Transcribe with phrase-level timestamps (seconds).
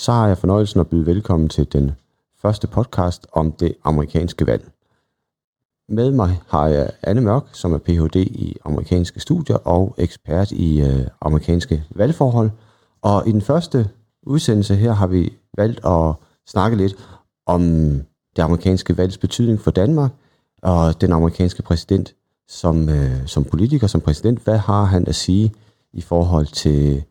[0.00, 1.92] så har jeg fornøjelsen at byde velkommen til den
[2.42, 4.70] første podcast om det amerikanske valg.
[5.88, 8.16] Med mig har jeg Anne Mørk, som er Ph.D.
[8.16, 12.50] i amerikanske studier og ekspert i øh, amerikanske valgforhold.
[13.02, 13.88] Og i den første
[14.22, 16.14] udsendelse her har vi valgt at
[16.46, 16.94] snakke lidt
[17.46, 17.62] om
[18.36, 20.10] det amerikanske valgs betydning for Danmark
[20.62, 22.14] og den amerikanske præsident
[22.48, 24.38] som, øh, som politiker, som præsident.
[24.38, 25.52] Hvad har han at sige
[25.92, 27.04] i forhold til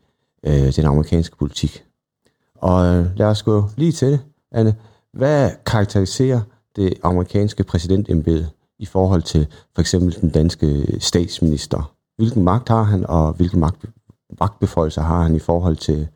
[0.43, 1.83] øh, den amerikanske politik?
[2.61, 4.19] Og øh, lad os gå lige til det,
[4.51, 4.75] Anne.
[5.13, 6.41] Hvad karakteriserer
[6.75, 11.93] det amerikanske præsidentembede i forhold til for eksempel den danske statsminister?
[12.17, 13.85] Hvilken magt har han, og hvilken magt,
[14.39, 16.07] magtbeføjelser har han i forhold til,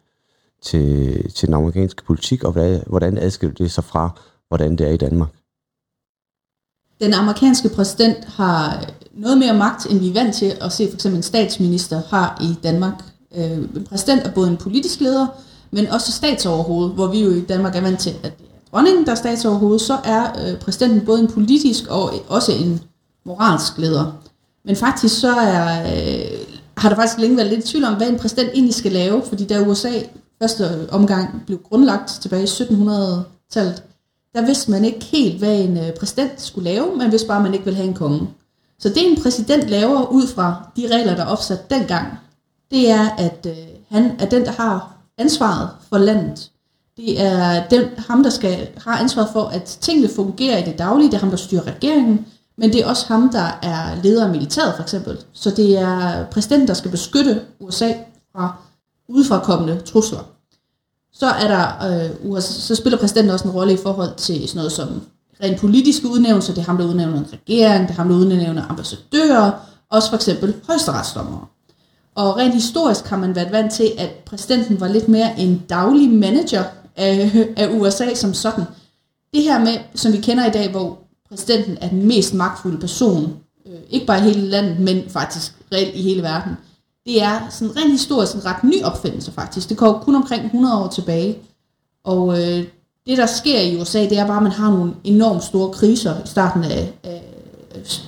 [0.62, 4.10] til, til den amerikanske politik, og hvad, hvordan adskiller det sig fra,
[4.48, 5.30] hvordan det er i Danmark?
[7.02, 10.94] Den amerikanske præsident har noget mere magt, end vi er vant til at se for
[10.94, 13.04] eksempel en statsminister har i Danmark.
[13.35, 15.27] Øh, en præsident er både en politisk leder,
[15.73, 19.05] men også statsoverhoved, hvor vi jo i Danmark er vant til, at det er dronningen,
[19.05, 22.82] der er statsoverhoved, så er øh, præsidenten både en politisk og også en
[23.26, 24.12] moralsk leder.
[24.66, 26.40] Men faktisk så er, øh,
[26.77, 29.46] har der faktisk længe været lidt tvivl om, hvad en præsident egentlig skal lave, fordi
[29.46, 29.91] da USA
[30.41, 33.84] første omgang blev grundlagt tilbage i 1700-tallet,
[34.35, 37.44] der vidste man ikke helt, hvad en øh, præsident skulle lave, man vidste bare, at
[37.44, 38.29] man ikke ville have en konge.
[38.79, 42.07] Så det en præsident laver ud fra de regler, der er opsat dengang,
[42.71, 43.55] det er, at øh,
[43.90, 46.52] han er den, der har ansvaret for landet.
[46.98, 51.12] Det er den, ham, der skal har ansvaret for, at tingene fungerer i det daglige.
[51.12, 52.26] Det er ham, der styrer regeringen.
[52.58, 55.18] Men det er også ham, der er leder af militæret, for eksempel.
[55.34, 57.94] Så det er præsidenten, der skal beskytte USA
[58.36, 58.56] fra
[59.08, 60.20] udefrakommende trusler.
[61.14, 61.90] Så, er der,
[62.36, 65.02] øh, så spiller præsidenten også en rolle i forhold til sådan noget som
[65.44, 66.53] rent politiske udnævnelser.
[66.53, 69.52] Det er ham, der udnævner en regering, det er ham, der udnævner ambassadører,
[69.90, 71.46] også for eksempel højesteretsdommere.
[72.16, 76.09] Og rent historisk har man været vant til, at præsidenten var lidt mere en daglig
[76.09, 76.64] manager
[76.96, 78.64] af, af USA som sådan.
[79.34, 80.97] Det her med, som vi kender i dag, hvor
[81.30, 83.34] præsidenten er den mest magtfulde person,
[83.66, 86.57] øh, ikke bare i hele landet, men faktisk reelt i hele verden,
[87.06, 89.69] det er sådan rent historisk en ret ny opfindelse faktisk.
[89.69, 91.38] Det går kun omkring 100 år tilbage.
[92.03, 92.66] Og øh,
[93.07, 96.23] det, der sker i USA, det er bare, at man har nogle enormt store kriser
[96.25, 97.23] i starten af, af,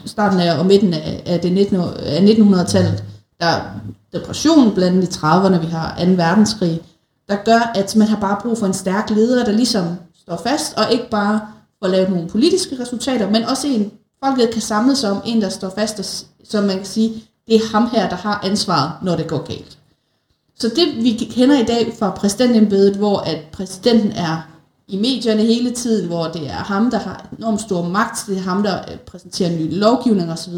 [0.06, 3.04] starten af og midten af, af, det 19, af 1900-tallet.
[3.40, 3.62] Der er
[4.14, 6.12] depression blandt de i 30'erne, vi har 2.
[6.12, 6.82] verdenskrig,
[7.30, 9.86] der gør, at man har bare brug for en stærk leder, der ligesom
[10.22, 11.42] står fast, og ikke bare
[11.84, 13.92] får lavet nogle politiske resultater, men også en,
[14.24, 16.06] folket kan samle sig om en, der står fast, og,
[16.50, 19.78] så man kan sige, det er ham her, der har ansvaret, når det går galt.
[20.60, 24.48] Så det vi kender i dag fra præsidentembedet, hvor at præsidenten er
[24.88, 28.42] i medierne hele tiden, hvor det er ham, der har enormt stor magt, det er
[28.42, 30.54] ham, der øh, præsenterer ny lovgivning osv.,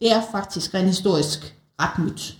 [0.00, 2.34] det er faktisk rent historisk ret nyt.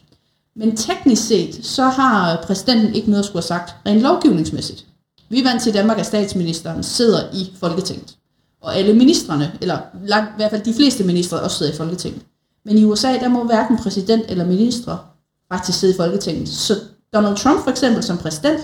[0.56, 4.86] Men teknisk set, så har præsidenten ikke noget at skulle have sagt rent lovgivningsmæssigt.
[5.28, 8.16] Vi er vant til, at Danmark, at statsministeren sidder i Folketinget.
[8.60, 12.22] Og alle ministerne, eller langt, i hvert fald de fleste ministre, også sidder i Folketinget.
[12.64, 14.98] Men i USA, der må hverken præsident eller ministre
[15.52, 16.48] faktisk sidde i Folketinget.
[16.48, 16.74] Så
[17.14, 18.60] Donald Trump for eksempel som præsident,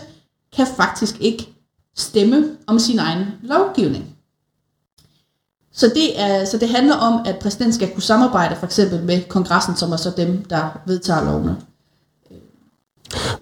[0.56, 1.48] kan faktisk ikke
[1.96, 4.15] stemme om sin egen lovgivning.
[5.76, 9.28] Så det, er, så det handler om, at præsidenten skal kunne samarbejde for eksempel med
[9.28, 11.56] kongressen, som er så dem, der vedtager lovene.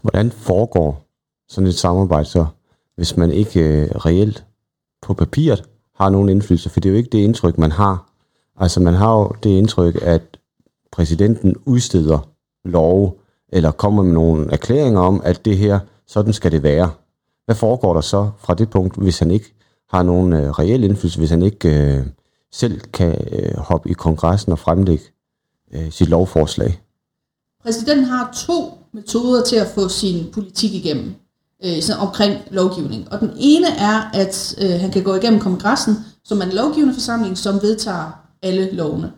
[0.02, 1.04] Hvordan foregår
[1.48, 2.46] sådan et samarbejde så,
[2.96, 4.44] hvis man ikke øh, reelt
[5.02, 5.64] på papiret
[5.96, 6.70] har nogen indflydelse?
[6.70, 8.10] For det er jo ikke det indtryk, man har.
[8.56, 10.22] Altså man har jo det indtryk, at
[10.92, 12.28] præsidenten udsteder
[12.64, 13.12] love,
[13.48, 16.90] eller kommer med nogle erklæringer om, at det her, sådan skal det være.
[17.44, 19.54] Hvad foregår der så fra det punkt, hvis han ikke
[19.90, 22.06] har nogen øh, reel indflydelse, hvis han ikke øh,
[22.54, 25.04] selv kan øh, hoppe i kongressen og fremlægge
[25.74, 26.80] øh, sit lovforslag?
[27.62, 31.14] Præsidenten har to metoder til at få sin politik igennem
[31.64, 33.12] øh, sådan omkring lovgivning.
[33.12, 36.94] Og den ene er, at øh, han kan gå igennem kongressen, som er en lovgivende
[36.94, 38.10] forsamling, som vedtager
[38.42, 39.12] alle lovene.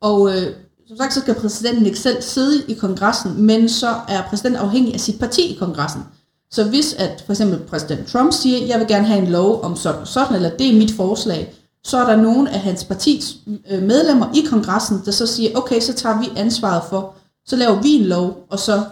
[0.00, 0.46] Og øh,
[0.88, 4.94] som sagt, så skal præsidenten ikke selv sidde i kongressen, men så er præsidenten afhængig
[4.94, 6.02] af sit parti i kongressen.
[6.50, 9.76] Så hvis at for eksempel præsident Trump siger, jeg vil gerne have en lov om
[9.76, 11.54] sådan og sådan, eller det er mit forslag,
[11.84, 13.36] så er der nogen af hans partis
[13.70, 17.14] øh, medlemmer i kongressen, der så siger, okay, så tager vi ansvaret for,
[17.46, 18.84] så laver vi en lov, og så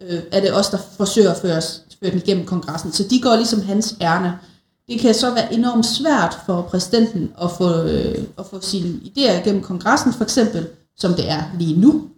[0.00, 1.62] øh, er det os, der forsøger at føre,
[2.00, 2.92] føre den igennem kongressen.
[2.92, 4.38] Så de går ligesom hans ærne.
[4.88, 9.40] Det kan så være enormt svært for præsidenten at få, øh, at få sine idéer
[9.40, 10.66] igennem kongressen, for eksempel,
[10.96, 12.08] som det er lige nu,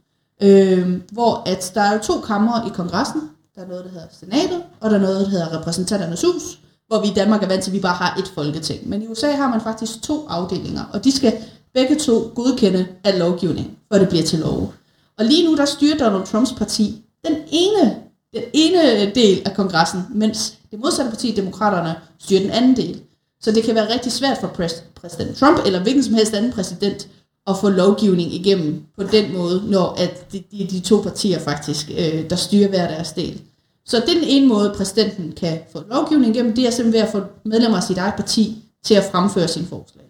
[0.42, 3.20] øh, hvor at der er jo to kamre i kongressen,
[3.54, 6.58] der er noget, der hedder senatet, og der er noget, der hedder repræsentanternes hus,
[6.88, 8.88] hvor vi i Danmark er vant til, at vi bare har et folketing.
[8.88, 11.32] Men i USA har man faktisk to afdelinger, og de skal
[11.74, 14.72] begge to godkende af lovgivning, før det bliver til lov.
[15.18, 17.96] Og lige nu, der styrer Donald Trumps parti den ene
[18.34, 23.00] den ene del af kongressen, mens det modsatte parti, demokraterne, styrer den anden del.
[23.40, 24.48] Så det kan være rigtig svært for
[24.94, 27.08] præsident Trump eller hvilken som helst anden præsident
[27.46, 31.90] at få lovgivning igennem på den måde, når at de, de, de to partier faktisk,
[31.98, 33.40] øh, der styrer hver deres del.
[33.88, 37.08] Så det er den ene måde, præsidenten kan få lovgivning igennem, det er simpelthen ved
[37.08, 40.04] at få medlemmer af sit eget parti til at fremføre sin forslag.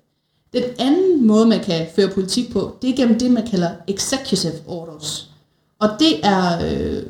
[0.52, 4.52] Den anden måde, man kan føre politik på, det er gennem det, man kalder executive
[4.66, 5.30] orders.
[5.80, 7.02] Og det er, øh,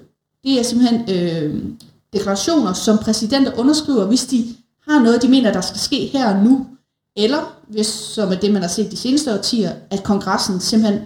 [0.44, 1.64] det er simpelthen øh,
[2.12, 4.44] deklarationer, som præsidenter underskriver, hvis de
[4.88, 6.66] har noget, de mener, der skal ske her og nu,
[7.16, 11.00] eller hvis, som er det, man har set de seneste årtier, at kongressen simpelthen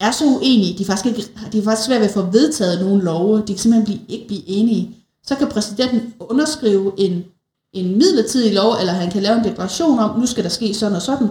[0.00, 2.80] er så uenige, de er faktisk, ikke, de er faktisk svært ved at få vedtaget
[2.80, 4.96] nogle love, de kan simpelthen blive, ikke blive enige,
[5.26, 7.24] så kan præsidenten underskrive en,
[7.72, 10.96] en midlertidig lov, eller han kan lave en deklaration om, nu skal der ske sådan
[10.96, 11.28] og sådan,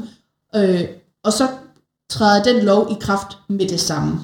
[0.56, 0.88] øh,
[1.24, 1.48] og så
[2.10, 4.20] træder den lov i kraft med det samme.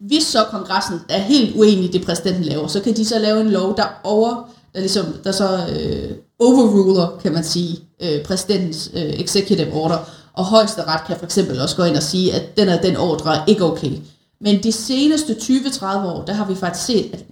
[0.00, 3.40] Hvis så kongressen er helt uenig i det, præsidenten laver, så kan de så lave
[3.40, 8.90] en lov, der over, der ligesom, der så øh, overruler, kan man sige, øh, præsidentens
[8.94, 9.98] øh, executive order,
[10.34, 13.36] og højesteret kan for eksempel også gå ind og sige, at den er den ordre
[13.36, 13.92] er ikke okay.
[14.40, 17.24] Men de seneste 20-30 år, der har vi faktisk set, at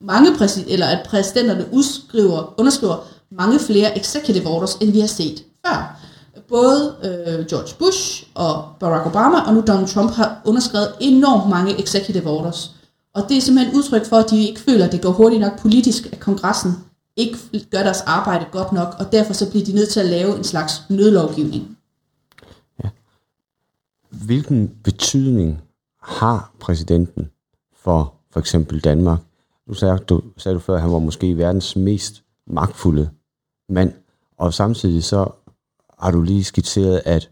[0.00, 2.96] mange præsid- eller at præsidenterne udskriver, underskriver
[3.30, 6.00] mange flere executive orders, end vi har set før.
[6.48, 11.82] Både øh, George Bush og Barack Obama, og nu Donald Trump, har underskrevet enormt mange
[11.82, 12.70] executive orders.
[13.14, 15.60] Og det er simpelthen udtryk for, at de ikke føler, at det går hurtigt nok
[15.60, 16.72] politisk, at kongressen
[17.16, 17.38] ikke
[17.70, 20.44] gør deres arbejde godt nok, og derfor så bliver de nødt til at lave en
[20.44, 21.73] slags nødlovgivning.
[24.26, 25.60] Hvilken betydning
[26.02, 27.30] har præsidenten
[27.76, 29.18] for for eksempel Danmark?
[29.66, 33.10] Nu sagde du, sagde du før, at han var måske verdens mest magtfulde
[33.68, 33.92] mand,
[34.38, 35.30] og samtidig så
[35.98, 37.30] har du lige skitseret, at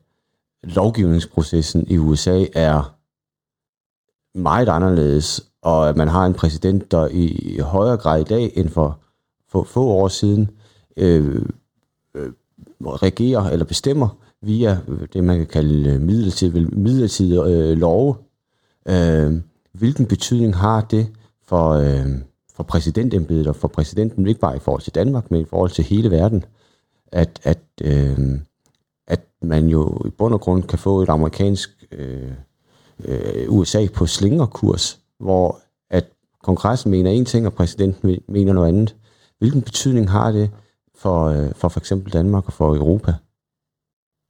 [0.63, 2.97] lovgivningsprocessen i USA er
[4.39, 8.69] meget anderledes, og at man har en præsident, der i højere grad i dag end
[8.69, 9.01] for
[9.49, 10.51] få, få år siden
[10.97, 11.47] øh,
[12.15, 12.33] øh,
[12.81, 14.09] regerer eller bestemmer
[14.43, 18.15] via øh, det, man kan kalde øh, midlertidige, midlertidige øh, love.
[18.89, 19.41] Øh,
[19.73, 21.07] hvilken betydning har det
[21.47, 22.07] for, øh,
[22.55, 25.85] for præsidentembedet og for præsidenten, ikke bare i forhold til Danmark, men i forhold til
[25.85, 26.45] hele verden,
[27.13, 28.19] at, at, øh,
[29.07, 32.33] at man jo i bund og grund kan få et amerikansk øh,
[33.05, 35.61] øh, USA på slingerkurs, hvor
[35.91, 36.05] at
[36.43, 38.97] kongressen mener en ting, og præsidenten mener noget andet.
[39.39, 40.51] Hvilken betydning har det
[40.95, 43.15] for, øh, for for eksempel Danmark og for Europa?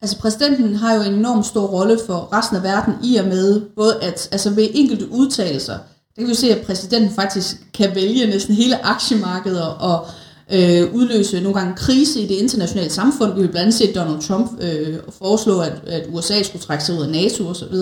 [0.02, 3.60] Altså præsidenten har jo en enorm stor rolle for resten af verden i og med,
[3.76, 5.78] både at altså ved enkelte udtalelser,
[6.16, 10.06] der kan vi se, at præsidenten faktisk kan vælge næsten hele aktiemarkedet og
[10.52, 13.34] øh, udløse nogle gange krise i det internationale samfund.
[13.34, 16.94] Vi vil blandt andet se Donald Trump øh, foreslå, at, at USA skulle trække sig
[16.94, 17.74] ud af NATO osv.,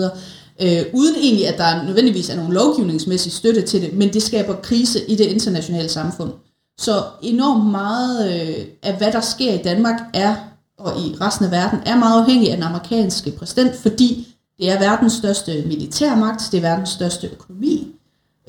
[0.61, 4.55] øh, uden egentlig, at der nødvendigvis er nogen lovgivningsmæssig støtte til det, men det skaber
[4.55, 6.31] krise i det internationale samfund.
[6.79, 10.35] Så enormt meget øh, af, hvad der sker i Danmark er,
[10.83, 14.27] og i resten af verden, er meget afhængig af den amerikanske præsident, fordi
[14.59, 17.95] det er verdens største militærmagt, det er verdens største økonomi,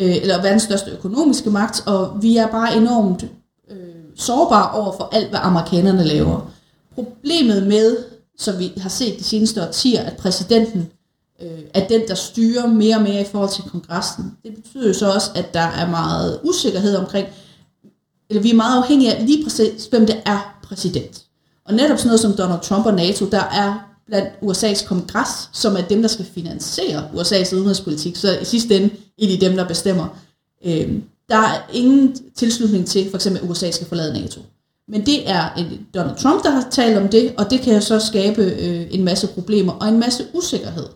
[0.01, 3.25] øh, eller verdens største økonomiske magt, og vi er bare enormt
[3.71, 3.77] øh,
[4.17, 6.51] sårbare over for alt, hvad amerikanerne laver.
[6.95, 7.97] Problemet med,
[8.39, 10.91] som vi har set de seneste årtier, at præsidenten
[11.43, 14.37] øh, er den, der styrer mere og mere i forhold til kongressen.
[14.45, 17.29] Det betyder jo så også, at der er meget usikkerhed omkring,
[18.31, 21.23] eller vi er meget afhængige af lige præcis, hvem det er præsident.
[21.67, 25.77] Og netop sådan noget som Donald Trump og NATO, der er blandt USA's kongres, som
[25.77, 28.91] er dem, der skal finansiere USA's udenrigspolitik, så i sidste ende
[29.23, 30.19] er de dem, der bestemmer.
[30.65, 30.99] Øh,
[31.29, 34.41] der er ingen tilslutning til, for eksempel, at USA skal forlade NATO.
[34.89, 37.81] Men det er en Donald Trump, der har talt om det, og det kan jo
[37.81, 40.87] så skabe øh, en masse problemer og en masse usikkerhed.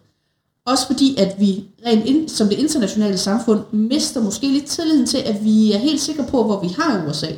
[0.67, 5.19] Også fordi, at vi rent ind, som det internationale samfund mister måske lidt tilliden til,
[5.19, 7.31] at vi er helt sikre på, hvor vi har USA.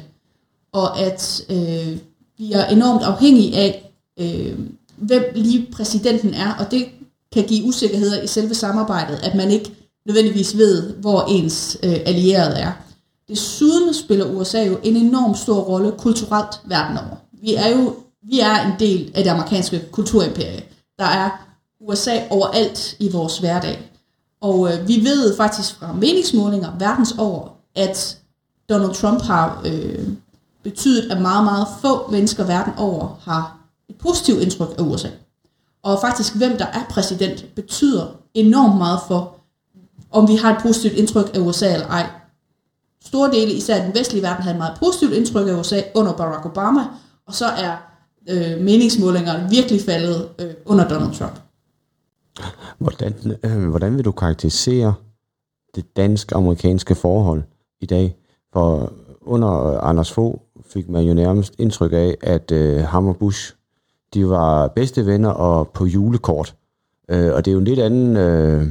[0.73, 1.99] Og at øh,
[2.39, 4.59] bliver er enormt afhængig af, øh,
[4.97, 6.55] hvem lige præsidenten er.
[6.55, 6.87] Og det
[7.33, 9.73] kan give usikkerheder i selve samarbejdet, at man ikke
[10.07, 12.73] nødvendigvis ved, hvor ens øh, allierede er.
[13.29, 17.17] Desuden spiller USA jo en enorm stor rolle kulturelt verden over.
[17.43, 20.63] Vi er jo vi er en del af det amerikanske kulturimperie.
[20.99, 21.31] Der er
[21.81, 23.91] USA overalt i vores hverdag.
[24.41, 28.19] Og øh, vi ved faktisk fra meningsmålinger verdens over, at
[28.69, 30.09] Donald Trump har øh,
[30.71, 33.59] betydet, at meget, meget få mennesker verden over har
[33.89, 35.09] et positivt indtryk af USA.
[35.83, 39.35] Og faktisk, hvem der er præsident, betyder enormt meget for,
[40.11, 42.07] om vi har et positivt indtryk af USA eller ej.
[43.05, 46.47] Store dele, især den vestlige verden, havde et meget positivt indtryk af USA under Barack
[46.47, 46.81] Obama,
[47.27, 47.77] og så er
[48.29, 51.41] øh, meningsmålingerne virkelig faldet øh, under Donald Trump.
[52.79, 54.95] Hvordan, øh, hvordan vil du karakterisere
[55.75, 57.43] det dansk-amerikanske forhold
[57.81, 58.17] i dag?
[58.53, 60.41] For under øh, Anders Fogh
[60.73, 63.55] fik man jo nærmest indtryk af, at øh, ham og Bush,
[64.15, 66.55] de var bedste venner og på julekort.
[67.09, 68.67] Øh, og det er jo en lidt anden, øh,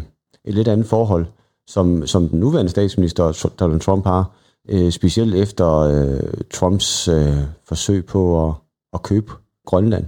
[0.46, 1.26] et lidt andet forhold,
[1.68, 4.32] som, som den nuværende statsminister Donald Trump har,
[4.70, 6.20] øh, specielt efter øh,
[6.54, 7.38] Trumps øh,
[7.68, 8.54] forsøg på at,
[8.94, 9.32] at købe
[9.66, 10.06] Grønland.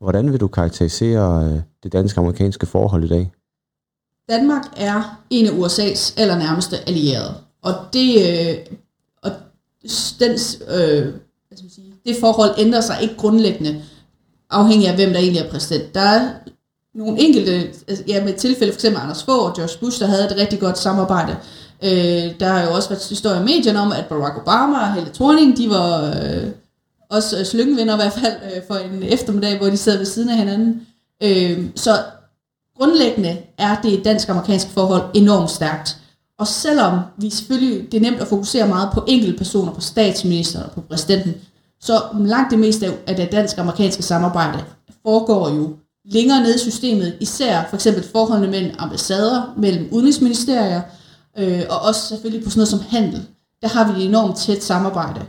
[0.00, 3.30] Hvordan vil du karakterisere øh, det dansk-amerikanske forhold i dag?
[4.28, 8.76] Danmark er en af USA's allernærmeste allierede, og det, øh,
[10.20, 10.30] den,
[10.68, 11.02] øh,
[11.48, 13.82] hvad skal man sige, det forhold ændrer sig ikke grundlæggende,
[14.50, 15.94] afhængig af hvem der egentlig er præsident.
[15.94, 16.30] Der er
[16.94, 17.52] nogle enkelte,
[17.88, 20.60] altså, ja med tilfælde for eksempel Anders Fogh og George Bush, der havde et rigtig
[20.60, 21.36] godt samarbejde.
[21.82, 25.10] Øh, der har jo også været historier i medierne om, at Barack Obama og Helle
[25.14, 26.48] Thorning, de var øh,
[27.10, 30.28] også øh, slyngevinder i hvert fald øh, for en eftermiddag, hvor de sad ved siden
[30.28, 30.86] af hinanden.
[31.22, 32.02] Øh, så
[32.78, 35.96] grundlæggende er det dansk-amerikanske forhold enormt stærkt.
[36.38, 40.64] Og selvom vi selvfølgelig, det er nemt at fokusere meget på enkelte personer, på statsministeren
[40.66, 41.34] og på præsidenten,
[41.80, 44.64] så langt det meste af det dansk-amerikanske samarbejde
[45.02, 50.82] foregår jo længere nede i systemet, især for eksempel forholdene mellem ambassader, mellem udenrigsministerier,
[51.38, 53.26] øh, og også selvfølgelig på sådan noget som handel.
[53.62, 55.20] Der har vi et enormt tæt samarbejde.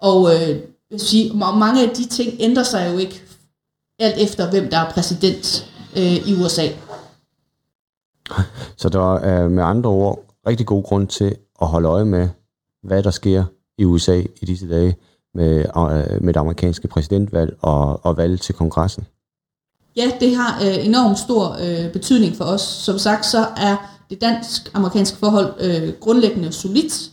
[0.00, 3.22] Og øh, vil sige, mange af de ting ændrer sig jo ikke
[3.98, 6.68] alt efter, hvem der er præsident øh, i USA.
[8.76, 12.28] Så der er øh, med andre ord rigtig god grund til at holde øje med,
[12.82, 13.44] hvad der sker
[13.78, 14.96] i USA i disse dage
[15.34, 19.06] med, øh, med det amerikanske præsidentvalg og, og valg til kongressen.
[19.96, 22.60] Ja, det har øh, enormt stor øh, betydning for os.
[22.60, 27.10] Som sagt, så er det dansk-amerikanske forhold øh, grundlæggende solidt,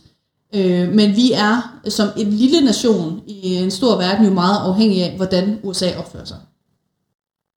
[0.54, 5.04] øh, men vi er som en lille nation i en stor verden jo meget afhængige
[5.04, 6.36] af, hvordan USA opfører sig.